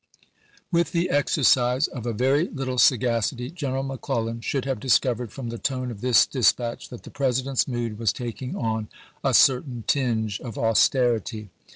With 0.71 0.93
the 0.93 1.11
exercise 1.11 1.87
of 1.87 2.07
a 2.07 2.11
very 2.11 2.47
little 2.47 2.79
sagacity 2.79 3.51
General 3.51 3.83
McClellan 3.83 4.41
should 4.41 4.65
have 4.65 4.79
discovered 4.79 5.31
from 5.31 5.49
the 5.49 5.59
tone 5.59 5.91
of 5.91 6.01
this 6.01 6.25
dispatch 6.25 6.89
that 6.89 7.03
the 7.03 7.11
President's 7.11 7.67
mood 7.67 7.99
was 7.99 8.11
taking 8.11 8.55
on 8.55 8.87
a 9.23 9.35
certain 9.35 9.83
tinge 9.85 10.39
of 10.41 10.57
austerity. 10.57 11.51